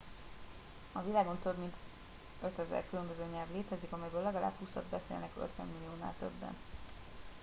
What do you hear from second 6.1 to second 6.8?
többen